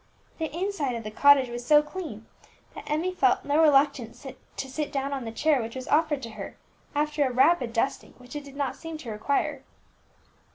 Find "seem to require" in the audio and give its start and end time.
8.75-9.63